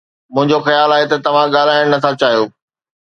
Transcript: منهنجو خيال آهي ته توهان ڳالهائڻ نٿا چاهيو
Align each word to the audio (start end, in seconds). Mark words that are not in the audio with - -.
منهنجو 0.33 0.59
خيال 0.67 0.89
آهي 0.95 1.05
ته 1.11 1.17
توهان 1.25 1.47
ڳالهائڻ 1.55 1.85
نٿا 1.93 2.11
چاهيو 2.21 2.43